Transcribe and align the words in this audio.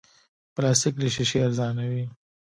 پلاستيک 0.55 0.95
له 1.01 1.07
شیشې 1.15 1.37
ارزانه 1.45 1.83
وي. 1.91 2.03